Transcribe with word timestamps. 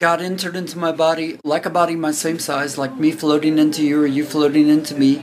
God 0.00 0.22
entered 0.22 0.54
into 0.54 0.78
my 0.78 0.92
body 0.92 1.40
like 1.42 1.66
a 1.66 1.70
body 1.70 1.96
my 1.96 2.12
same 2.12 2.38
size, 2.38 2.78
like 2.78 2.96
me 2.96 3.10
floating 3.10 3.58
into 3.58 3.84
you 3.84 4.00
or 4.00 4.06
you 4.06 4.24
floating 4.24 4.68
into 4.68 4.94
me. 4.94 5.22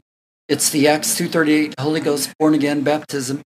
It's 0.50 0.70
the 0.70 0.86
Acts 0.86 1.16
238 1.16 1.75
Holy 1.79 2.01
Ghost 2.01 2.33
born 2.38 2.54
again 2.54 2.82
baptism. 2.82 3.42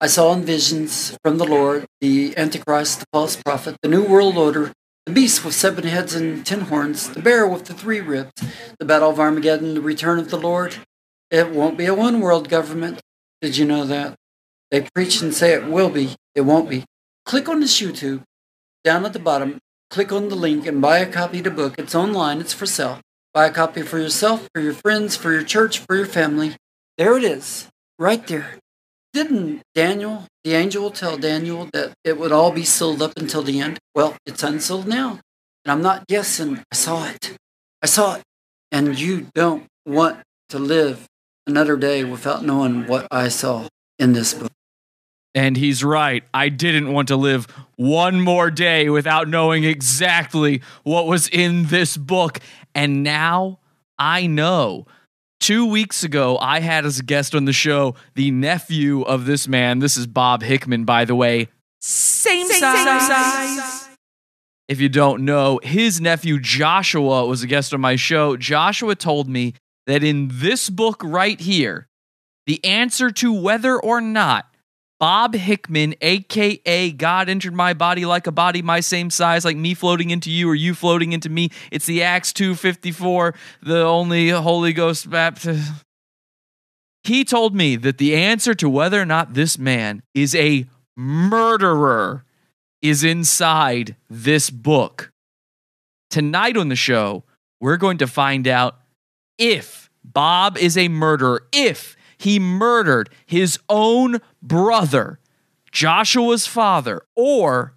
I 0.00 0.08
saw 0.08 0.32
in 0.32 0.42
visions 0.42 1.16
from 1.22 1.38
the 1.38 1.46
Lord 1.46 1.86
the 2.00 2.36
Antichrist, 2.36 2.98
the 2.98 3.06
false 3.12 3.36
prophet, 3.40 3.76
the 3.82 3.88
New 3.88 4.02
World 4.02 4.36
Order, 4.36 4.72
the 5.06 5.12
beast 5.12 5.44
with 5.44 5.54
seven 5.54 5.84
heads 5.84 6.12
and 6.12 6.44
ten 6.44 6.62
horns, 6.62 7.08
the 7.08 7.22
bear 7.22 7.46
with 7.46 7.66
the 7.66 7.74
three 7.74 8.00
ribs, 8.00 8.32
the 8.80 8.84
battle 8.84 9.10
of 9.10 9.20
Armageddon, 9.20 9.74
the 9.74 9.80
return 9.80 10.18
of 10.18 10.30
the 10.30 10.38
Lord. 10.38 10.74
It 11.30 11.50
won't 11.50 11.78
be 11.78 11.86
a 11.86 11.94
one 11.94 12.20
world 12.20 12.48
government. 12.48 13.00
Did 13.40 13.56
you 13.56 13.64
know 13.64 13.84
that? 13.84 14.16
They 14.72 14.88
preach 14.92 15.22
and 15.22 15.32
say 15.32 15.52
it 15.52 15.68
will 15.68 15.88
be. 15.88 16.16
It 16.34 16.40
won't 16.40 16.68
be. 16.68 16.84
Click 17.24 17.48
on 17.48 17.60
this 17.60 17.80
YouTube. 17.80 18.24
Down 18.82 19.06
at 19.06 19.12
the 19.12 19.20
bottom, 19.20 19.60
click 19.94 20.10
on 20.10 20.28
the 20.28 20.34
link 20.34 20.66
and 20.66 20.82
buy 20.82 20.98
a 20.98 21.06
copy 21.06 21.38
of 21.38 21.44
the 21.44 21.50
book. 21.52 21.76
It's 21.78 21.94
online, 21.94 22.40
it's 22.40 22.52
for 22.52 22.66
sale. 22.66 22.98
Buy 23.32 23.46
a 23.46 23.52
copy 23.52 23.82
for 23.82 24.00
yourself, 24.00 24.48
for 24.52 24.60
your 24.60 24.72
friends, 24.72 25.14
for 25.14 25.30
your 25.30 25.44
church, 25.44 25.78
for 25.78 25.94
your 25.94 26.04
family. 26.04 26.56
There 26.98 27.16
it 27.16 27.22
is, 27.22 27.68
right 27.96 28.26
there. 28.26 28.58
Didn't 29.12 29.62
Daniel, 29.72 30.26
the 30.42 30.54
angel, 30.54 30.90
tell 30.90 31.16
Daniel 31.16 31.68
that 31.72 31.92
it 32.02 32.18
would 32.18 32.32
all 32.32 32.50
be 32.50 32.64
sealed 32.64 33.02
up 33.02 33.12
until 33.16 33.42
the 33.42 33.60
end? 33.60 33.78
Well, 33.94 34.16
it's 34.26 34.42
unsealed 34.42 34.88
now. 34.88 35.20
And 35.64 35.70
I'm 35.70 35.82
not 35.82 36.08
guessing. 36.08 36.64
I 36.72 36.74
saw 36.74 37.06
it. 37.06 37.36
I 37.80 37.86
saw 37.86 38.16
it. 38.16 38.22
And 38.72 38.98
you 38.98 39.28
don't 39.32 39.66
want 39.86 40.18
to 40.48 40.58
live 40.58 41.06
another 41.46 41.76
day 41.76 42.02
without 42.02 42.44
knowing 42.44 42.88
what 42.88 43.06
I 43.12 43.28
saw 43.28 43.68
in 44.00 44.12
this 44.12 44.34
book. 44.34 44.50
And 45.34 45.56
he's 45.56 45.82
right. 45.82 46.22
I 46.32 46.48
didn't 46.48 46.92
want 46.92 47.08
to 47.08 47.16
live 47.16 47.46
one 47.76 48.20
more 48.20 48.50
day 48.50 48.88
without 48.88 49.28
knowing 49.28 49.64
exactly 49.64 50.62
what 50.84 51.06
was 51.06 51.28
in 51.28 51.66
this 51.66 51.96
book. 51.96 52.38
And 52.74 53.02
now 53.02 53.58
I 53.98 54.26
know. 54.26 54.86
Two 55.40 55.66
weeks 55.66 56.04
ago, 56.04 56.38
I 56.38 56.60
had 56.60 56.86
as 56.86 57.00
a 57.00 57.02
guest 57.02 57.34
on 57.34 57.44
the 57.44 57.52
show 57.52 57.96
the 58.14 58.30
nephew 58.30 59.02
of 59.02 59.26
this 59.26 59.46
man. 59.46 59.80
This 59.80 59.96
is 59.96 60.06
Bob 60.06 60.42
Hickman, 60.42 60.84
by 60.84 61.04
the 61.04 61.14
way. 61.14 61.48
Same, 61.80 62.46
size. 62.48 63.88
If 64.68 64.80
you 64.80 64.88
don't 64.88 65.26
know, 65.26 65.60
his 65.62 66.00
nephew 66.00 66.40
Joshua 66.40 67.26
was 67.26 67.42
a 67.42 67.46
guest 67.46 67.74
on 67.74 67.82
my 67.82 67.96
show. 67.96 68.36
Joshua 68.36 68.94
told 68.94 69.28
me 69.28 69.54
that 69.86 70.02
in 70.02 70.30
this 70.32 70.70
book 70.70 71.02
right 71.04 71.38
here, 71.38 71.88
the 72.46 72.64
answer 72.64 73.10
to 73.10 73.32
whether 73.32 73.78
or 73.78 74.00
not 74.00 74.46
Bob 75.00 75.34
Hickman, 75.34 75.94
aka 76.00 76.92
God 76.92 77.28
entered 77.28 77.54
my 77.54 77.74
body 77.74 78.06
like 78.06 78.26
a 78.26 78.32
body 78.32 78.62
my 78.62 78.80
same 78.80 79.10
size, 79.10 79.44
like 79.44 79.56
me 79.56 79.74
floating 79.74 80.10
into 80.10 80.30
you 80.30 80.48
or 80.48 80.54
you 80.54 80.74
floating 80.74 81.12
into 81.12 81.28
me. 81.28 81.50
It's 81.70 81.86
the 81.86 82.02
Acts 82.02 82.32
254, 82.32 83.34
the 83.62 83.82
only 83.82 84.30
Holy 84.30 84.72
Ghost 84.72 85.10
baptist. 85.10 85.72
He 87.02 87.24
told 87.24 87.54
me 87.54 87.76
that 87.76 87.98
the 87.98 88.14
answer 88.14 88.54
to 88.54 88.68
whether 88.68 89.00
or 89.00 89.04
not 89.04 89.34
this 89.34 89.58
man 89.58 90.02
is 90.14 90.34
a 90.34 90.66
murderer 90.96 92.24
is 92.80 93.04
inside 93.04 93.96
this 94.08 94.48
book. 94.48 95.10
Tonight 96.10 96.56
on 96.56 96.68
the 96.68 96.76
show, 96.76 97.24
we're 97.60 97.76
going 97.76 97.98
to 97.98 98.06
find 98.06 98.46
out 98.46 98.78
if 99.38 99.90
Bob 100.04 100.56
is 100.56 100.78
a 100.78 100.88
murderer, 100.88 101.46
if 101.52 101.96
he 102.16 102.38
murdered 102.38 103.10
his 103.26 103.58
own 103.68 104.20
brother, 104.44 105.18
Joshua's 105.72 106.46
father, 106.46 107.02
or 107.16 107.74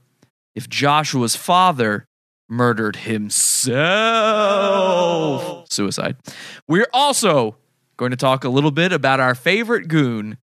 if 0.55 0.69
Joshua's 0.69 1.35
father 1.35 2.05
murdered 2.49 2.97
himself. 2.97 3.77
Suicide. 5.71 6.17
We're 6.67 6.87
also 6.93 7.57
going 7.97 8.11
to 8.11 8.17
talk 8.17 8.43
a 8.43 8.49
little 8.49 8.71
bit 8.71 8.91
about 8.93 9.19
our 9.19 9.33
favorite 9.35 9.87
goon, 9.87 10.37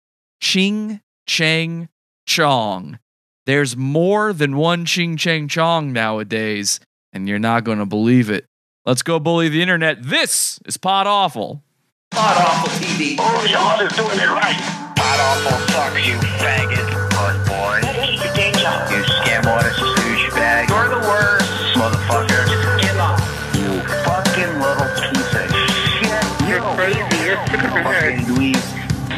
Ching 0.41 1.01
Chang 1.27 1.89
Chong. 2.25 2.99
There's 3.45 3.75
more 3.75 4.33
than 4.33 4.55
one 4.55 4.85
Ching 4.85 5.17
Chang 5.17 5.47
Chong 5.47 5.91
nowadays, 5.91 6.79
and 7.11 7.27
you're 7.27 7.39
not 7.39 7.63
going 7.63 7.79
to 7.79 7.85
believe 7.85 8.29
it. 8.29 8.45
Let's 8.85 9.03
go 9.03 9.19
bully 9.19 9.49
the 9.49 9.61
internet. 9.61 10.01
This 10.01 10.59
is 10.65 10.77
Pod 10.77 11.07
Awful. 11.07 11.63
Pod 12.09 12.37
Awful 12.37 12.71
TV. 12.85 13.15
Oh, 13.19 13.45
y'all 13.45 13.79
is 13.85 13.93
doing 13.95 14.19
it 14.19 14.29
right. 14.29 14.57
Pod 14.95 15.19
Awful 15.19 15.60
sucks, 15.81 16.07
you 16.07 16.15
faggot. 16.37 16.87
Puss 17.11 17.37
boy. 17.49 17.79
That 17.81 17.97
is 18.05 18.21
your 18.21 18.33
day 18.33 18.51
job. 18.53 18.85
You 18.91 19.01
scam 19.01 19.45
artist 19.49 19.79
douchebag. 19.81 20.69
You're 20.69 20.89
the 20.93 21.01
worst. 21.09 21.49
Motherfucker. 21.73 22.41
Just 22.45 22.85
Give 22.85 22.97
up. 23.01 23.17
You 23.57 23.81
fucking 24.05 24.53
little 24.61 24.89
piece 25.09 25.33
of 25.33 25.49
shit. 25.97 26.21
You're 26.45 26.65
crazy. 26.77 27.01
You're 27.25 27.41
fucking 27.49 28.29
dweeb. 28.29 28.61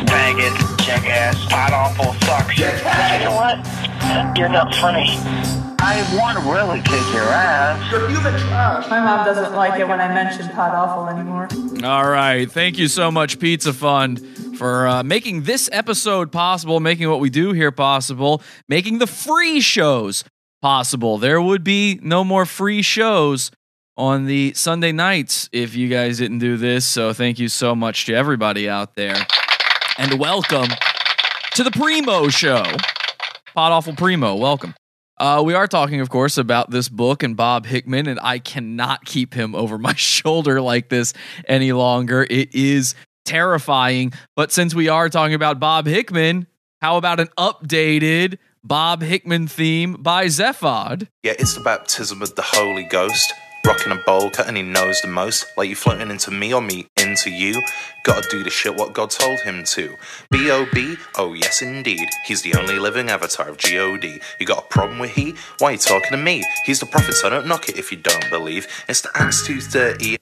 Faggot. 0.07 0.55
Jackass. 0.85 1.45
Pod 1.51 1.73
Awful 1.73 2.13
sucks. 2.25 2.57
You 2.57 2.65
know 3.27 3.35
what? 3.35 3.59
You're 4.37 4.49
not 4.49 4.73
funny. 4.75 5.07
I 5.85 5.99
want 6.17 6.39
to 6.39 6.43
really 6.49 6.79
kick 6.79 7.03
your 7.13 7.27
ass. 7.27 7.91
You're 7.91 8.07
human 8.07 8.39
trash. 8.39 8.89
My 8.89 9.01
mom 9.01 9.25
doesn't 9.25 9.53
like 9.53 9.79
it 9.79 9.87
when 9.87 9.99
I 9.99 10.13
mention 10.13 10.47
Pod 10.49 10.73
Awful 10.73 11.09
anymore. 11.09 11.49
All 11.83 12.09
right. 12.09 12.49
Thank 12.49 12.77
you 12.77 12.87
so 12.87 13.11
much, 13.11 13.37
Pizza 13.37 13.73
Fund, 13.73 14.19
for 14.63 14.87
uh, 14.87 15.03
making 15.03 15.43
this 15.43 15.69
episode 15.73 16.31
possible, 16.31 16.79
making 16.79 17.09
what 17.09 17.19
we 17.19 17.29
do 17.29 17.51
here 17.51 17.69
possible, 17.69 18.41
making 18.69 18.97
the 18.97 19.05
free 19.05 19.59
shows 19.59 20.23
possible. 20.61 21.17
There 21.17 21.41
would 21.41 21.65
be 21.65 21.99
no 22.01 22.23
more 22.23 22.45
free 22.45 22.81
shows 22.81 23.51
on 23.97 24.25
the 24.25 24.53
Sunday 24.53 24.93
nights 24.93 25.49
if 25.51 25.75
you 25.75 25.89
guys 25.89 26.19
didn't 26.19 26.39
do 26.39 26.55
this. 26.55 26.85
So 26.85 27.11
thank 27.11 27.39
you 27.39 27.49
so 27.49 27.75
much 27.75 28.05
to 28.05 28.13
everybody 28.13 28.69
out 28.69 28.95
there. 28.95 29.27
And 29.97 30.17
welcome 30.17 30.69
to 31.55 31.63
the 31.65 31.71
Primo 31.71 32.29
Show. 32.29 32.63
Pod 33.53 33.73
Awful 33.73 33.95
Primo, 33.95 34.35
welcome. 34.35 34.75
Uh, 35.17 35.43
we 35.45 35.53
are 35.53 35.67
talking, 35.67 35.99
of 35.99 36.09
course, 36.09 36.37
about 36.37 36.71
this 36.71 36.87
book 36.87 37.21
and 37.21 37.35
Bob 37.35 37.65
Hickman, 37.65 38.07
and 38.07 38.17
I 38.23 38.39
cannot 38.39 39.03
keep 39.03 39.33
him 39.33 39.55
over 39.55 39.77
my 39.77 39.93
shoulder 39.97 40.61
like 40.61 40.87
this 40.87 41.11
any 41.49 41.73
longer. 41.73 42.25
It 42.29 42.55
is 42.55 42.95
terrifying. 43.25 44.13
But 44.35 44.51
since 44.51 44.73
we 44.75 44.87
are 44.89 45.09
talking 45.09 45.35
about 45.35 45.59
Bob 45.59 45.85
Hickman, 45.85 46.47
how 46.81 46.97
about 46.97 47.19
an 47.19 47.29
updated 47.37 48.37
Bob 48.63 49.01
Hickman 49.01 49.47
theme 49.47 49.93
by 49.93 50.27
Zephod? 50.27 51.07
Yeah, 51.23 51.33
it's 51.37 51.55
the 51.55 51.61
baptism 51.61 52.21
of 52.21 52.35
the 52.35 52.41
Holy 52.41 52.83
Ghost. 52.83 53.33
Rocking 53.65 53.93
a 53.93 53.95
bowl, 53.95 54.29
cutting 54.29 54.57
his 54.57 54.65
nose 54.65 54.99
the 54.99 55.07
most, 55.07 55.45
like 55.55 55.69
you 55.69 55.75
floating 55.75 56.11
into 56.11 56.31
me 56.31 56.53
or 56.53 56.61
me 56.61 56.87
into 56.97 57.29
you. 57.29 57.61
Gotta 58.03 58.27
do 58.29 58.43
the 58.43 58.49
shit 58.49 58.75
what 58.75 58.93
God 58.93 59.09
told 59.09 59.39
him 59.39 59.63
to. 59.63 59.95
B.O.B. 60.31 60.97
Oh, 61.17 61.31
yes, 61.31 61.61
indeed. 61.61 62.09
He's 62.25 62.41
the 62.41 62.55
only 62.55 62.77
living 62.77 63.09
avatar 63.09 63.47
of 63.47 63.57
G.O.D. 63.57 64.19
You 64.37 64.45
got 64.45 64.65
a 64.65 64.67
problem 64.67 64.99
with 64.99 65.11
he? 65.11 65.35
Why 65.59 65.69
are 65.69 65.71
you 65.71 65.77
talking 65.77 66.11
to 66.11 66.17
me? 66.17 66.43
He's 66.65 66.81
the 66.81 66.85
prophet, 66.85 67.13
so 67.13 67.29
don't 67.29 67.47
knock 67.47 67.69
it 67.69 67.77
if 67.77 67.89
you 67.89 67.97
don't 67.97 68.29
believe. 68.29 68.67
It's 68.89 68.99
the 68.99 69.11
Acts 69.15 69.47
230. 69.47 70.17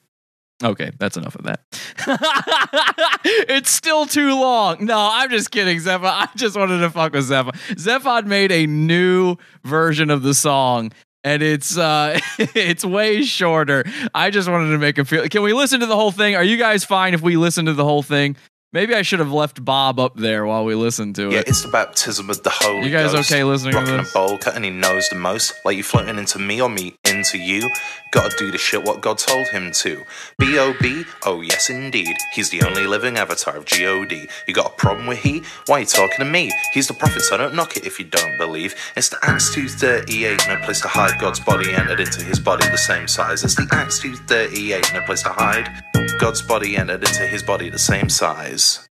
Okay, 0.62 0.92
that's 0.98 1.16
enough 1.16 1.34
of 1.34 1.44
that. 1.44 1.60
it's 3.24 3.70
still 3.70 4.06
too 4.06 4.38
long. 4.38 4.84
No, 4.84 5.08
I'm 5.12 5.30
just 5.30 5.50
kidding, 5.50 5.78
Zephod. 5.78 6.04
I 6.04 6.28
just 6.36 6.56
wanted 6.56 6.78
to 6.80 6.90
fuck 6.90 7.12
with 7.12 7.24
Zephod. 7.24 7.56
Zephod 7.78 8.26
made 8.26 8.52
a 8.52 8.66
new 8.66 9.36
version 9.64 10.10
of 10.10 10.22
the 10.22 10.34
song. 10.34 10.92
And 11.24 11.40
it's 11.40 11.78
uh 11.78 12.18
it's 12.38 12.84
way 12.84 13.22
shorter. 13.22 13.84
I 14.14 14.30
just 14.30 14.48
wanted 14.48 14.70
to 14.72 14.78
make 14.78 14.98
him 14.98 15.04
feel 15.04 15.28
Can 15.28 15.42
we 15.42 15.52
listen 15.52 15.80
to 15.80 15.86
the 15.86 15.94
whole 15.96 16.10
thing? 16.10 16.34
Are 16.34 16.42
you 16.42 16.56
guys 16.56 16.84
fine 16.84 17.14
if 17.14 17.22
we 17.22 17.36
listen 17.36 17.66
to 17.66 17.74
the 17.74 17.84
whole 17.84 18.02
thing? 18.02 18.36
Maybe 18.72 18.94
I 18.94 19.02
should 19.02 19.18
have 19.18 19.30
left 19.32 19.62
Bob 19.62 20.00
up 20.00 20.16
there 20.16 20.46
while 20.46 20.64
we 20.64 20.74
listened 20.74 21.14
to 21.16 21.28
it. 21.28 21.32
Yeah, 21.32 21.38
it. 21.40 21.48
it's 21.48 21.60
the 21.62 21.68
baptism 21.68 22.30
of 22.30 22.42
the 22.42 22.48
Holy 22.48 22.86
You 22.86 22.90
guys 22.90 23.12
Ghost. 23.12 23.30
okay 23.30 23.44
listening 23.44 23.72
to 23.72 23.78
Rocking 23.80 23.96
this? 23.98 24.10
a 24.10 24.14
bowl, 24.14 24.38
cutting 24.38 24.62
his 24.64 24.72
nose 24.72 25.06
the 25.10 25.16
most, 25.16 25.52
like 25.66 25.76
you 25.76 25.82
floating 25.82 26.16
into 26.16 26.38
me 26.38 26.58
or 26.62 26.70
me 26.70 26.96
into 27.04 27.36
you. 27.36 27.68
Gotta 28.12 28.34
do 28.38 28.50
the 28.50 28.56
shit 28.56 28.82
what 28.82 29.02
God 29.02 29.18
told 29.18 29.46
him 29.48 29.72
to. 29.72 30.02
B.O.B. 30.38 31.04
Oh, 31.26 31.42
yes, 31.42 31.68
indeed. 31.68 32.14
He's 32.34 32.48
the 32.48 32.62
only 32.62 32.86
living 32.86 33.16
avatar 33.18 33.56
of 33.56 33.66
G.O.D. 33.66 34.26
You 34.48 34.54
got 34.54 34.66
a 34.66 34.74
problem 34.74 35.06
with 35.06 35.18
he? 35.18 35.42
Why 35.66 35.76
are 35.76 35.80
you 35.80 35.86
talking 35.86 36.18
to 36.18 36.24
me? 36.24 36.50
He's 36.72 36.88
the 36.88 36.94
prophet, 36.94 37.22
so 37.22 37.36
don't 37.36 37.54
knock 37.54 37.76
it 37.76 37.84
if 37.86 37.98
you 37.98 38.06
don't 38.06 38.38
believe. 38.38 38.74
It's 38.96 39.10
the 39.10 39.18
Acts 39.22 39.54
238, 39.54 40.48
no 40.48 40.56
place 40.64 40.80
to 40.80 40.88
hide. 40.88 41.20
God's 41.20 41.40
body 41.40 41.72
entered 41.74 42.00
into 42.00 42.22
his 42.24 42.40
body 42.40 42.66
the 42.68 42.78
same 42.78 43.06
size. 43.06 43.44
It's 43.44 43.54
the 43.54 43.68
Acts 43.72 43.98
238, 44.00 44.92
no 44.94 45.02
place 45.02 45.22
to 45.24 45.30
hide. 45.30 45.70
God's 46.18 46.42
body 46.42 46.76
entered 46.76 47.06
into 47.06 47.26
his 47.26 47.42
body 47.42 47.70
the 47.70 47.78
same 47.78 48.08
size. 48.08 48.88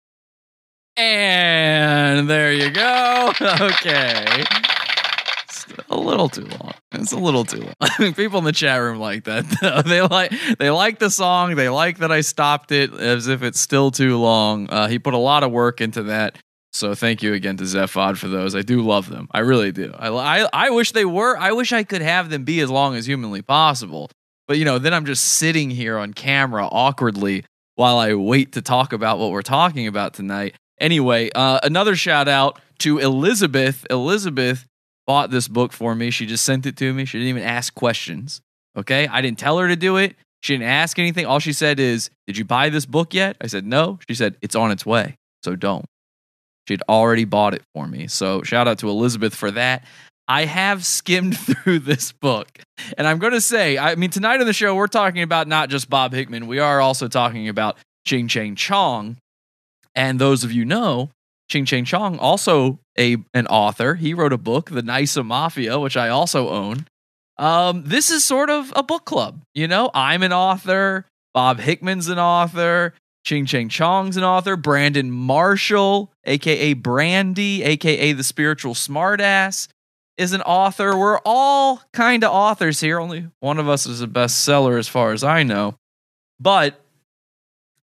And 0.95 2.29
there 2.29 2.51
you 2.51 2.71
go. 2.71 3.33
Okay. 3.41 4.43
A 5.89 5.97
little 5.97 6.29
too 6.29 6.45
long. 6.45 6.73
It's 6.93 7.11
a 7.11 7.17
little 7.17 7.43
too 7.43 7.67
long. 7.99 8.13
People 8.13 8.39
in 8.39 8.45
the 8.45 8.51
chat 8.51 8.81
room 8.81 8.99
like 8.99 9.25
that. 9.25 9.45
though. 9.61 9.81
They 9.81 10.01
like 10.01 10.31
they 10.59 10.69
like 10.69 10.99
the 10.99 11.09
song. 11.09 11.55
They 11.55 11.69
like 11.69 11.99
that 11.99 12.11
I 12.11 12.21
stopped 12.21 12.71
it 12.71 12.93
as 12.93 13.27
if 13.27 13.43
it's 13.43 13.59
still 13.59 13.91
too 13.91 14.17
long. 14.17 14.69
Uh, 14.69 14.87
he 14.87 14.97
put 14.99 15.13
a 15.13 15.17
lot 15.19 15.43
of 15.43 15.51
work 15.51 15.81
into 15.81 16.03
that. 16.03 16.37
So 16.73 16.93
thank 16.95 17.23
you 17.23 17.33
again 17.33 17.57
to 17.57 17.65
Zephod 17.65 18.17
for 18.17 18.27
those. 18.27 18.55
I 18.55 18.61
do 18.61 18.81
love 18.81 19.09
them. 19.09 19.27
I 19.31 19.39
really 19.39 19.71
do. 19.71 19.93
I, 19.97 20.09
I, 20.09 20.49
I 20.53 20.69
wish 20.69 20.91
they 20.91 21.05
were. 21.05 21.37
I 21.37 21.51
wish 21.51 21.73
I 21.73 21.83
could 21.83 22.01
have 22.01 22.29
them 22.29 22.43
be 22.43 22.59
as 22.59 22.69
long 22.69 22.95
as 22.95 23.05
humanly 23.05 23.41
possible. 23.41 24.09
But, 24.47 24.57
you 24.57 24.65
know, 24.65 24.79
then 24.79 24.93
I'm 24.93 25.05
just 25.05 25.23
sitting 25.23 25.69
here 25.69 25.97
on 25.97 26.13
camera 26.13 26.67
awkwardly 26.67 27.43
while 27.75 27.97
I 27.97 28.13
wait 28.13 28.53
to 28.53 28.61
talk 28.61 28.93
about 28.93 29.19
what 29.19 29.31
we're 29.31 29.41
talking 29.41 29.87
about 29.87 30.13
tonight. 30.13 30.55
Anyway, 30.79 31.29
uh, 31.35 31.59
another 31.63 31.95
shout 31.95 32.27
out 32.27 32.59
to 32.79 32.99
Elizabeth. 32.99 33.85
Elizabeth 33.89 34.65
bought 35.05 35.31
this 35.31 35.47
book 35.47 35.73
for 35.73 35.95
me. 35.95 36.11
She 36.11 36.25
just 36.25 36.45
sent 36.45 36.65
it 36.65 36.77
to 36.77 36.93
me. 36.93 37.05
She 37.05 37.17
didn't 37.17 37.29
even 37.29 37.43
ask 37.43 37.73
questions. 37.73 38.41
Okay. 38.77 39.07
I 39.07 39.21
didn't 39.21 39.39
tell 39.39 39.57
her 39.57 39.67
to 39.67 39.75
do 39.75 39.97
it. 39.97 40.15
She 40.41 40.53
didn't 40.53 40.69
ask 40.69 40.99
anything. 40.99 41.25
All 41.25 41.39
she 41.39 41.53
said 41.53 41.79
is, 41.79 42.09
Did 42.27 42.37
you 42.37 42.45
buy 42.45 42.69
this 42.69 42.85
book 42.85 43.13
yet? 43.13 43.37
I 43.41 43.47
said, 43.47 43.65
No. 43.65 43.99
She 44.07 44.15
said, 44.15 44.35
It's 44.41 44.55
on 44.55 44.71
its 44.71 44.85
way. 44.85 45.15
So 45.43 45.55
don't. 45.55 45.85
She'd 46.67 46.83
already 46.89 47.25
bought 47.25 47.53
it 47.53 47.63
for 47.73 47.87
me. 47.87 48.07
So 48.07 48.43
shout 48.43 48.67
out 48.67 48.79
to 48.79 48.89
Elizabeth 48.89 49.33
for 49.33 49.51
that. 49.51 49.83
I 50.27 50.45
have 50.45 50.85
skimmed 50.85 51.37
through 51.37 51.79
this 51.79 52.11
book. 52.11 52.59
And 52.97 53.07
I'm 53.07 53.19
going 53.19 53.33
to 53.33 53.41
say, 53.41 53.77
I 53.77 53.95
mean, 53.95 54.09
tonight 54.09 54.39
on 54.39 54.45
the 54.45 54.53
show, 54.53 54.75
we're 54.75 54.87
talking 54.87 55.21
about 55.21 55.47
not 55.47 55.69
just 55.69 55.89
Bob 55.89 56.13
Hickman, 56.13 56.47
we 56.47 56.59
are 56.59 56.81
also 56.81 57.07
talking 57.07 57.47
about 57.47 57.77
Ching 58.05 58.27
Chang 58.27 58.55
Chong. 58.55 59.17
And 59.95 60.19
those 60.19 60.43
of 60.43 60.51
you 60.51 60.63
know, 60.63 61.09
Ching 61.49 61.65
Chang 61.65 61.85
Chong, 61.85 62.19
also 62.19 62.79
a 62.99 63.17
an 63.33 63.47
author. 63.47 63.95
He 63.95 64.13
wrote 64.13 64.33
a 64.33 64.37
book, 64.37 64.69
The 64.69 64.81
Nysa 64.81 65.25
Mafia, 65.25 65.79
which 65.79 65.97
I 65.97 66.09
also 66.09 66.49
own. 66.49 66.85
Um, 67.37 67.83
this 67.85 68.09
is 68.09 68.23
sort 68.23 68.49
of 68.49 68.73
a 68.75 68.83
book 68.83 69.05
club. 69.05 69.41
You 69.53 69.67
know, 69.67 69.89
I'm 69.93 70.23
an 70.23 70.33
author. 70.33 71.05
Bob 71.33 71.59
Hickman's 71.59 72.09
an 72.09 72.19
author. 72.19 72.93
Ching 73.23 73.45
Chang 73.45 73.69
Chong's 73.69 74.17
an 74.17 74.23
author. 74.23 74.55
Brandon 74.55 75.11
Marshall, 75.11 76.11
aka 76.25 76.73
Brandy, 76.73 77.63
aka 77.63 78.13
the 78.13 78.23
spiritual 78.23 78.73
smartass, 78.73 79.67
is 80.17 80.33
an 80.33 80.41
author. 80.41 80.97
We're 80.97 81.19
all 81.25 81.81
kind 81.93 82.23
of 82.23 82.31
authors 82.31 82.79
here. 82.79 82.99
Only 82.99 83.27
one 83.39 83.59
of 83.59 83.69
us 83.69 83.85
is 83.85 84.01
a 84.01 84.07
bestseller, 84.07 84.79
as 84.79 84.87
far 84.87 85.11
as 85.11 85.23
I 85.23 85.43
know. 85.43 85.75
But 86.39 86.79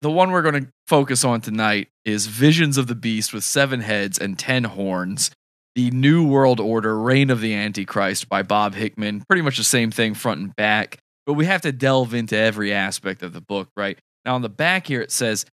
the 0.01 0.11
one 0.11 0.31
we're 0.31 0.43
going 0.43 0.65
to 0.65 0.69
focus 0.87 1.25
on 1.25 1.41
tonight 1.41 1.89
is 2.05 2.27
Visions 2.27 2.77
of 2.77 2.87
the 2.87 2.95
Beast 2.95 3.33
with 3.33 3.45
seven 3.45 3.81
heads 3.81 4.19
and 4.19 4.39
ten 4.39 4.65
horns. 4.65 5.31
The 5.75 5.91
New 5.91 6.29
World 6.29 6.61
Order, 6.61 6.99
Reign 6.99 7.31
of 7.31 7.41
the 7.41 7.55
Antichrist 7.55 8.29
by 8.29 8.43
Bob 8.43 8.75
Hickman. 8.75 9.25
Pretty 9.27 9.43
much 9.43 9.57
the 9.57 9.65
same 9.65 9.91
thing 9.91 10.13
front 10.13 10.41
and 10.41 10.55
back, 10.55 10.99
but 11.25 11.33
we 11.33 11.47
have 11.47 11.63
to 11.63 11.73
delve 11.73 12.13
into 12.13 12.37
every 12.37 12.75
aspect 12.75 13.23
of 13.23 13.33
the 13.33 13.41
book, 13.41 13.69
right? 13.75 13.99
Now, 14.27 14.35
on 14.35 14.43
the 14.43 14.51
back 14.51 14.87
here, 14.87 15.01
it 15.01 15.11
says, 15.11 15.47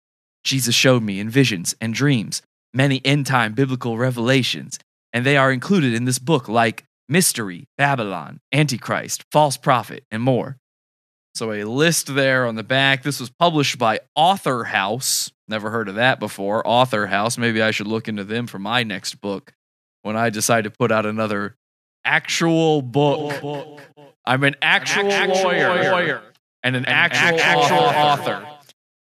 Jesus 0.42 0.74
showed 0.74 1.04
me 1.04 1.20
in 1.20 1.30
visions 1.30 1.74
and 1.80 1.94
dreams 1.94 2.42
many 2.74 3.00
end 3.04 3.26
time 3.26 3.52
biblical 3.54 3.96
revelations, 3.96 4.78
and 5.12 5.24
they 5.24 5.36
are 5.36 5.52
included 5.52 5.94
in 5.94 6.04
this 6.04 6.18
book 6.18 6.48
like 6.48 6.84
mystery, 7.08 7.68
Babylon, 7.76 8.40
Antichrist, 8.52 9.24
false 9.32 9.56
prophet, 9.56 10.04
and 10.10 10.22
more. 10.22 10.58
So, 11.34 11.52
a 11.52 11.64
list 11.64 12.14
there 12.14 12.46
on 12.46 12.56
the 12.56 12.64
back. 12.64 13.02
This 13.02 13.20
was 13.20 13.30
published 13.30 13.78
by 13.78 14.00
Author 14.16 14.64
House. 14.64 15.30
Never 15.46 15.70
heard 15.70 15.88
of 15.88 15.94
that 15.94 16.18
before. 16.18 16.66
Author 16.66 17.06
House. 17.06 17.38
Maybe 17.38 17.62
I 17.62 17.70
should 17.70 17.86
look 17.86 18.08
into 18.08 18.24
them 18.24 18.46
for 18.46 18.58
my 18.58 18.82
next 18.82 19.20
book 19.20 19.52
when 20.02 20.16
I 20.16 20.30
decide 20.30 20.64
to 20.64 20.70
put 20.70 20.90
out 20.90 21.06
another 21.06 21.56
actual 22.04 22.82
book. 22.82 23.80
I'm 24.26 24.42
an 24.42 24.56
actual, 24.60 25.04
lawyer, 25.04 26.22
and 26.62 26.76
an 26.76 26.86
actual, 26.86 27.38
actual 27.40 27.78
author. 27.78 28.46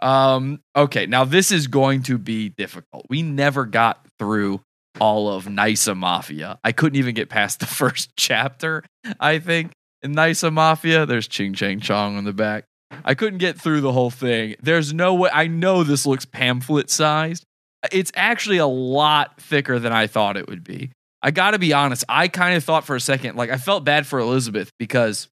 Um, 0.00 0.60
okay, 0.76 1.06
now 1.06 1.24
this 1.24 1.50
is 1.50 1.66
going 1.66 2.02
to 2.04 2.18
be 2.18 2.48
difficult. 2.48 3.06
We 3.08 3.22
never 3.22 3.64
got 3.64 4.04
through 4.18 4.60
all 5.00 5.28
of 5.28 5.46
Nysa 5.46 5.96
Mafia. 5.96 6.58
I 6.64 6.72
couldn't 6.72 6.98
even 6.98 7.14
get 7.14 7.28
past 7.28 7.60
the 7.60 7.66
first 7.80 8.10
chapter, 8.16 8.84
I 9.20 9.38
think. 9.38 9.72
In 10.02 10.14
Nysa 10.14 10.52
Mafia, 10.52 11.06
there's 11.06 11.26
Ching 11.26 11.54
Chang 11.54 11.80
Chong 11.80 12.16
on 12.16 12.24
the 12.24 12.32
back. 12.32 12.64
I 13.04 13.14
couldn't 13.14 13.38
get 13.38 13.60
through 13.60 13.80
the 13.80 13.92
whole 13.92 14.10
thing. 14.10 14.54
There's 14.62 14.94
no 14.94 15.14
way. 15.14 15.30
I 15.32 15.46
know 15.48 15.82
this 15.82 16.06
looks 16.06 16.24
pamphlet 16.24 16.88
sized. 16.88 17.44
It's 17.92 18.12
actually 18.14 18.58
a 18.58 18.66
lot 18.66 19.40
thicker 19.40 19.78
than 19.78 19.92
I 19.92 20.06
thought 20.06 20.36
it 20.36 20.48
would 20.48 20.64
be. 20.64 20.90
I 21.22 21.32
got 21.32 21.50
to 21.50 21.58
be 21.58 21.72
honest. 21.72 22.04
I 22.08 22.28
kind 22.28 22.56
of 22.56 22.62
thought 22.64 22.84
for 22.84 22.94
a 22.94 23.00
second, 23.00 23.36
like, 23.36 23.50
I 23.50 23.56
felt 23.56 23.84
bad 23.84 24.06
for 24.06 24.20
Elizabeth 24.20 24.70
because 24.78 25.28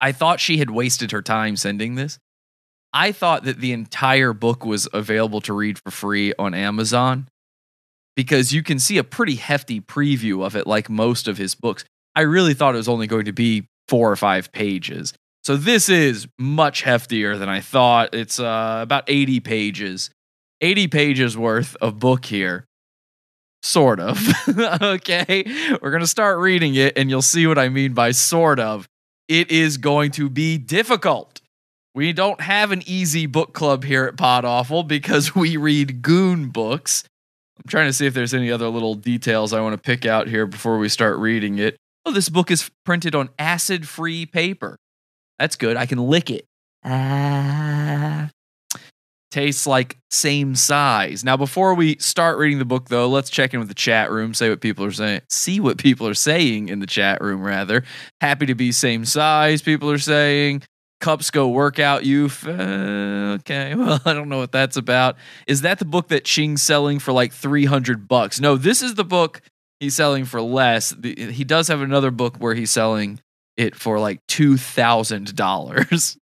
I 0.00 0.12
thought 0.12 0.40
she 0.40 0.58
had 0.58 0.70
wasted 0.70 1.12
her 1.12 1.22
time 1.22 1.56
sending 1.56 1.94
this. 1.94 2.18
I 2.92 3.12
thought 3.12 3.44
that 3.44 3.58
the 3.58 3.72
entire 3.72 4.32
book 4.32 4.64
was 4.64 4.88
available 4.92 5.40
to 5.42 5.52
read 5.52 5.78
for 5.78 5.90
free 5.90 6.34
on 6.38 6.52
Amazon 6.52 7.28
because 8.16 8.52
you 8.52 8.62
can 8.62 8.78
see 8.78 8.98
a 8.98 9.04
pretty 9.04 9.36
hefty 9.36 9.80
preview 9.80 10.44
of 10.44 10.56
it, 10.56 10.66
like 10.66 10.90
most 10.90 11.28
of 11.28 11.38
his 11.38 11.54
books. 11.54 11.84
I 12.14 12.22
really 12.22 12.54
thought 12.54 12.74
it 12.74 12.78
was 12.78 12.88
only 12.88 13.06
going 13.06 13.24
to 13.24 13.32
be 13.32 13.68
four 13.88 14.10
or 14.10 14.16
five 14.16 14.52
pages. 14.52 15.14
So 15.44 15.56
this 15.56 15.88
is 15.88 16.28
much 16.38 16.84
heftier 16.84 17.38
than 17.38 17.48
I 17.48 17.60
thought. 17.60 18.14
It's 18.14 18.38
uh, 18.38 18.80
about 18.82 19.04
80 19.08 19.40
pages. 19.40 20.10
80 20.60 20.88
pages 20.88 21.36
worth 21.36 21.74
of 21.80 21.98
book 21.98 22.24
here. 22.24 22.66
Sort 23.62 23.98
of. 23.98 24.18
okay. 24.82 25.44
We're 25.80 25.90
going 25.90 26.00
to 26.00 26.06
start 26.06 26.38
reading 26.38 26.74
it 26.76 26.96
and 26.96 27.10
you'll 27.10 27.22
see 27.22 27.46
what 27.46 27.58
I 27.58 27.68
mean 27.68 27.92
by 27.92 28.12
sort 28.12 28.60
of. 28.60 28.88
It 29.28 29.50
is 29.50 29.78
going 29.78 30.12
to 30.12 30.28
be 30.28 30.58
difficult. 30.58 31.40
We 31.94 32.12
don't 32.12 32.40
have 32.40 32.70
an 32.70 32.82
easy 32.86 33.26
book 33.26 33.52
club 33.52 33.84
here 33.84 34.04
at 34.04 34.16
Pod 34.16 34.44
Awful 34.44 34.82
because 34.82 35.34
we 35.34 35.56
read 35.56 36.02
goon 36.02 36.48
books. 36.48 37.04
I'm 37.64 37.68
trying 37.68 37.86
to 37.86 37.92
see 37.92 38.06
if 38.06 38.14
there's 38.14 38.34
any 38.34 38.50
other 38.50 38.68
little 38.68 38.94
details 38.96 39.52
I 39.52 39.60
want 39.60 39.74
to 39.74 39.80
pick 39.80 40.04
out 40.04 40.26
here 40.26 40.46
before 40.46 40.78
we 40.78 40.88
start 40.88 41.18
reading 41.18 41.58
it. 41.58 41.76
Oh, 42.04 42.10
this 42.10 42.28
book 42.28 42.50
is 42.50 42.68
printed 42.84 43.14
on 43.14 43.30
acid 43.38 43.88
free 43.88 44.26
paper. 44.26 44.76
That's 45.38 45.54
good. 45.54 45.76
I 45.76 45.86
can 45.86 45.98
lick 45.98 46.30
it. 46.30 46.44
Ah. 46.84 48.30
Tastes 49.30 49.66
like 49.66 49.96
same 50.10 50.56
size. 50.56 51.24
Now, 51.24 51.36
before 51.36 51.74
we 51.74 51.96
start 51.98 52.36
reading 52.36 52.58
the 52.58 52.64
book, 52.64 52.88
though, 52.88 53.08
let's 53.08 53.30
check 53.30 53.54
in 53.54 53.60
with 53.60 53.68
the 53.68 53.74
chat 53.74 54.10
room, 54.10 54.34
say 54.34 54.50
what 54.50 54.60
people 54.60 54.84
are 54.84 54.92
saying, 54.92 55.22
see 55.30 55.60
what 55.60 55.78
people 55.78 56.06
are 56.08 56.14
saying 56.14 56.68
in 56.68 56.80
the 56.80 56.86
chat 56.86 57.22
room, 57.22 57.42
rather. 57.42 57.84
Happy 58.20 58.46
to 58.46 58.54
be 58.54 58.72
same 58.72 59.04
size, 59.04 59.62
people 59.62 59.90
are 59.90 59.98
saying. 59.98 60.62
Cups 61.02 61.30
go 61.30 61.48
workout 61.48 62.04
youth. 62.06 62.46
Uh, 62.46 63.36
okay, 63.40 63.74
well, 63.76 64.00
I 64.04 64.14
don't 64.14 64.28
know 64.28 64.38
what 64.38 64.52
that's 64.52 64.76
about. 64.76 65.16
Is 65.48 65.60
that 65.62 65.78
the 65.80 65.84
book 65.84 66.08
that 66.08 66.24
Ching's 66.24 66.62
selling 66.62 66.98
for 67.00 67.12
like 67.12 67.32
300 67.32 68.06
bucks? 68.08 68.40
No, 68.40 68.56
this 68.56 68.80
is 68.82 68.94
the 68.94 69.04
book 69.04 69.42
he's 69.80 69.96
selling 69.96 70.24
for 70.24 70.40
less. 70.40 70.90
The- 70.90 71.32
He 71.32 71.42
does 71.44 71.66
have 71.68 71.80
another 71.82 72.10
book 72.12 72.36
where 72.38 72.54
he's 72.54 72.70
selling 72.70 73.20
it 73.56 73.74
for 73.74 73.98
like 73.98 74.20
$2,000. 74.28 76.16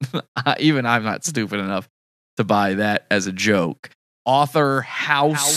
Even 0.60 0.86
I'm 0.86 1.02
not 1.04 1.24
stupid 1.24 1.58
enough 1.60 1.88
to 2.36 2.44
buy 2.44 2.74
that 2.74 3.04
as 3.10 3.26
a 3.26 3.32
joke. 3.32 3.90
Author 4.24 4.82
house, 4.82 5.56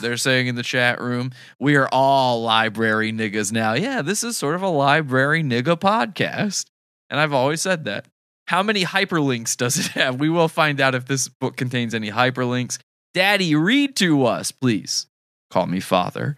they're 0.00 0.16
saying 0.18 0.46
in 0.46 0.54
the 0.54 0.62
chat 0.62 1.00
room. 1.00 1.32
We 1.58 1.76
are 1.76 1.88
all 1.90 2.42
library 2.42 3.12
niggas 3.12 3.50
now. 3.50 3.72
Yeah, 3.72 4.02
this 4.02 4.22
is 4.22 4.36
sort 4.36 4.54
of 4.54 4.62
a 4.62 4.68
library 4.68 5.42
nigga 5.42 5.76
podcast. 5.78 6.66
And 7.08 7.18
I've 7.18 7.32
always 7.32 7.62
said 7.62 7.84
that. 7.86 8.06
How 8.50 8.64
many 8.64 8.84
hyperlinks 8.84 9.56
does 9.56 9.78
it 9.78 9.86
have? 9.92 10.18
We 10.18 10.28
will 10.28 10.48
find 10.48 10.80
out 10.80 10.96
if 10.96 11.06
this 11.06 11.28
book 11.28 11.56
contains 11.56 11.94
any 11.94 12.10
hyperlinks. 12.10 12.78
Daddy, 13.14 13.54
read 13.54 13.94
to 13.98 14.26
us, 14.26 14.50
please. 14.50 15.06
Call 15.52 15.66
me 15.66 15.78
father. 15.78 16.36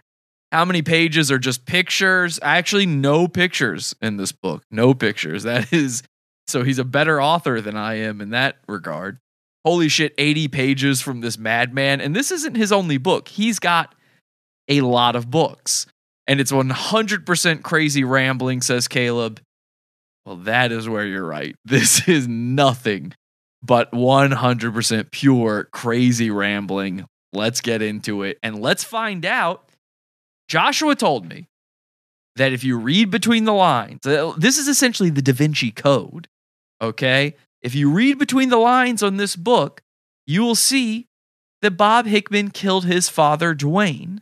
How 0.51 0.63
many 0.63 0.83
pages 0.83 1.31
are 1.31 1.39
just 1.39 1.65
pictures? 1.65 2.37
Actually, 2.43 2.85
no 2.85 3.27
pictures 3.27 3.95
in 3.99 4.17
this 4.17 4.31
book. 4.31 4.61
No 4.69 4.93
pictures. 4.93 5.43
That 5.43 5.73
is 5.73 6.03
so 6.45 6.61
he's 6.61 6.77
a 6.77 6.83
better 6.83 7.19
author 7.19 7.61
than 7.61 7.75
I 7.75 7.95
am 7.95 8.21
in 8.21 8.29
that 8.29 8.57
regard. 8.67 9.17
Holy 9.65 9.89
shit, 9.89 10.13
80 10.19 10.49
pages 10.49 11.01
from 11.01 11.21
this 11.21 11.39
madman. 11.39 11.99
And 11.99 12.15
this 12.15 12.29
isn't 12.29 12.53
his 12.55 12.71
only 12.71 12.99
book. 12.99 13.27
He's 13.27 13.57
got 13.57 13.95
a 14.69 14.81
lot 14.81 15.15
of 15.15 15.31
books. 15.31 15.87
And 16.27 16.39
it's 16.39 16.51
100% 16.51 17.63
crazy 17.63 18.03
rambling, 18.03 18.61
says 18.61 18.87
Caleb. 18.87 19.41
Well, 20.25 20.37
that 20.37 20.71
is 20.71 20.87
where 20.87 21.05
you're 21.05 21.25
right. 21.25 21.55
This 21.65 22.07
is 22.07 22.27
nothing 22.27 23.13
but 23.61 23.91
100% 23.91 25.11
pure 25.11 25.69
crazy 25.71 26.29
rambling. 26.29 27.05
Let's 27.31 27.61
get 27.61 27.81
into 27.81 28.23
it 28.23 28.37
and 28.43 28.61
let's 28.61 28.83
find 28.83 29.25
out. 29.25 29.69
Joshua 30.47 30.95
told 30.95 31.27
me 31.27 31.47
that 32.35 32.51
if 32.51 32.63
you 32.63 32.77
read 32.77 33.09
between 33.09 33.45
the 33.45 33.53
lines, 33.53 34.05
uh, 34.05 34.33
this 34.37 34.57
is 34.57 34.67
essentially 34.67 35.09
the 35.09 35.21
Da 35.21 35.33
Vinci 35.33 35.71
Code. 35.71 36.27
Okay. 36.81 37.35
If 37.61 37.73
you 37.73 37.89
read 37.89 38.19
between 38.19 38.49
the 38.49 38.57
lines 38.57 39.01
on 39.01 39.15
this 39.15 39.35
book, 39.35 39.81
you 40.27 40.43
will 40.43 40.55
see 40.55 41.07
that 41.61 41.71
Bob 41.71 42.05
Hickman 42.05 42.51
killed 42.51 42.85
his 42.85 43.07
father, 43.07 43.55
Dwayne. 43.55 44.19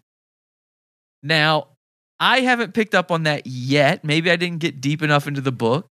Now, 1.23 1.69
I 2.19 2.41
haven't 2.41 2.75
picked 2.75 2.93
up 2.93 3.11
on 3.11 3.23
that 3.23 3.47
yet. 3.47 4.03
Maybe 4.03 4.29
I 4.29 4.35
didn't 4.35 4.59
get 4.59 4.79
deep 4.79 5.01
enough 5.01 5.27
into 5.27 5.41
the 5.41 5.51
book, 5.51 5.87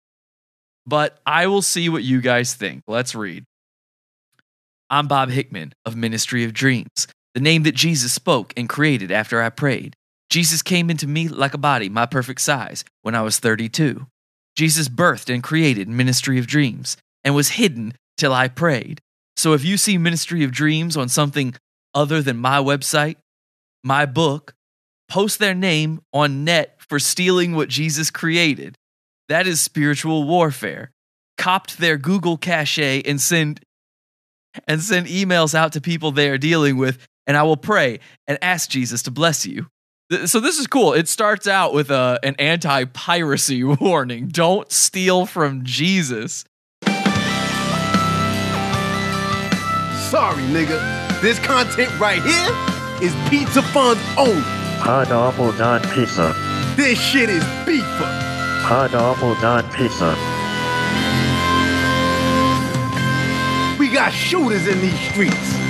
but 0.87 1.19
I 1.27 1.47
will 1.47 1.63
see 1.63 1.89
what 1.89 2.05
you 2.05 2.21
guys 2.21 2.55
think. 2.55 2.83
Let's 2.87 3.15
read. 3.15 3.45
I'm 4.89 5.09
Bob 5.09 5.31
Hickman 5.31 5.73
of 5.85 5.97
Ministry 5.97 6.45
of 6.45 6.53
Dreams. 6.53 7.09
the 7.35 7.41
name 7.41 7.65
that 7.65 7.75
Jesus 7.75 8.15
spoke 8.15 8.55
and 8.57 8.67
created 8.67 9.13
after 9.13 9.43
I 9.43 9.51
prayed. 9.51 9.95
Jesus 10.31 10.63
came 10.63 10.89
into 10.89 11.07
me 11.07 11.29
like 11.29 11.53
a 11.53 11.59
body, 11.59 11.91
my 11.91 12.07
perfect 12.07 12.41
size, 12.41 12.83
when 13.03 13.15
I 13.15 13.21
was 13.21 13.39
32. 13.39 14.07
Jesus 14.57 14.89
birthed 14.89 15.33
and 15.33 15.43
created 15.43 15.87
Ministry 15.87 16.39
of 16.39 16.47
Dreams 16.47 16.97
and 17.23 17.35
was 17.35 17.51
hidden 17.51 17.93
till 18.17 18.33
I 18.33 18.49
prayed. 18.49 19.03
So 19.37 19.53
if 19.53 19.67
you 19.67 19.77
see 19.77 19.99
Ministry 19.99 20.45
of 20.45 20.51
Dreams 20.51 20.97
on 20.97 21.11
something 21.11 21.55
other 21.95 22.23
than 22.23 22.39
my 22.39 22.57
website, 22.57 23.17
my 23.85 24.07
book, 24.07 24.55
post 25.09 25.39
their 25.39 25.55
name 25.55 26.01
on 26.15 26.45
net 26.45 26.79
for 26.89 26.99
stealing 26.99 27.55
what 27.55 27.69
Jesus 27.69 28.11
created. 28.11 28.77
That 29.29 29.47
is 29.47 29.61
spiritual 29.61 30.25
warfare. 30.25 30.91
Copped 31.39 31.79
their 31.79 31.97
Google 31.99 32.37
cache 32.37 32.79
and 32.79 33.21
send 33.21 33.61
and 34.67 34.81
send 34.81 35.07
emails 35.07 35.55
out 35.55 35.73
to 35.75 35.81
people 35.83 36.13
they 36.13 36.31
are 36.31 36.39
dealing 36.39 36.79
with, 36.79 37.07
and 37.27 37.37
I 37.37 37.43
will 37.43 37.59
pray 37.59 38.01
and 38.27 38.39
ask 38.41 38.71
Jesus 38.71 39.03
to 39.03 39.11
bless 39.11 39.45
you. 39.45 39.67
Th- 40.11 40.29
So 40.29 40.41
this 40.41 40.59
is 40.59 40.67
cool. 40.67 40.95
It 40.95 41.09
starts 41.09 41.47
out 41.47 41.75
with 41.75 41.91
a, 41.91 42.19
an 42.23 42.37
anti-piracy 42.39 43.63
warning. 43.81 44.29
Don't 44.29 44.71
steal 44.73 45.27
from 45.27 45.63
Jesus. 45.65 46.45
Sorry, 50.11 50.43
nigga. 50.45 50.81
This 51.21 51.39
content 51.41 51.91
right 52.01 52.23
here 52.23 53.07
is 53.07 53.15
Pizza 53.29 53.61
Fund's 53.61 54.01
own. 54.17 54.41
Pod 54.81 55.11
Awful 55.11 55.47
only. 55.47 55.81
pizza. 55.95 56.35
This 56.77 56.99
shit 56.99 57.29
is 57.29 57.43
beefer. 58.67 59.63
Pizza. 59.73 60.11
We 63.79 63.89
got 63.89 64.13
shooters 64.13 64.67
in 64.67 64.81
these 64.81 64.99
streets. 65.11 65.66